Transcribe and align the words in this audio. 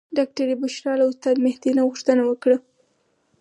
ډاکټرې 0.17 0.55
بشرا 0.61 0.93
له 0.99 1.05
استاد 1.11 1.35
مهدي 1.45 1.71
نه 1.77 1.81
غوښتنه 1.87 2.21
وکړه. 2.25 2.57